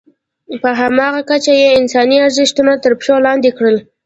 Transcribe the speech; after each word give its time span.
په 0.61 0.69
همغه 0.81 1.21
کچه 1.29 1.51
یې 1.61 1.67
انساني 1.79 2.17
ارزښتونه 2.25 2.71
تر 2.83 2.91
پښو 2.99 3.15
لاندې 3.27 3.49
کړل. 3.57 3.77